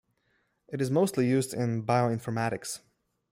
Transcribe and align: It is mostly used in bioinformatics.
It 0.69 0.81
is 0.81 0.89
mostly 0.89 1.27
used 1.29 1.53
in 1.53 1.83
bioinformatics. 1.85 2.79